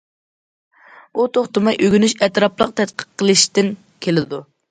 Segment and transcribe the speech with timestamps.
[1.17, 3.73] ئۇ توختىماي ئۆگىنىش، ئەتراپلىق تەتقىق قىلىشتىن
[4.07, 4.43] كېلىدۇ.